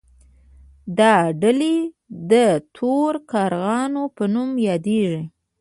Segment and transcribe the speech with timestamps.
[0.97, 1.75] دا ډلې
[2.31, 2.33] د
[2.75, 5.19] تورو کارغانو په نوم یادیدلې.